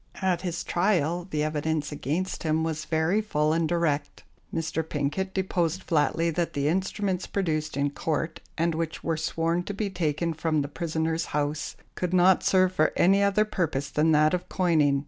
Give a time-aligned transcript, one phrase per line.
[0.19, 4.23] At his trial the evidence against him was very full and direct.
[4.51, 4.81] Mr.
[4.81, 9.91] Pinket deposed flatly that the instruments produced in Court, and which were sworn to be
[9.91, 14.49] taken from the prisoner's house, could not serve for any other purpose than that of
[14.49, 14.99] coining.